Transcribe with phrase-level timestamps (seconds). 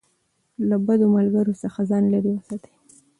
[0.69, 2.73] له بدو ملګرو څخه ځان لېرې وساتئ.